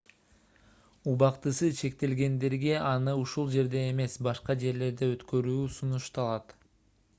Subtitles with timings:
[1.11, 6.61] убактысы чектелгендерге аны ушул жерде эмес башка жерлерде өткөрүү сунушталат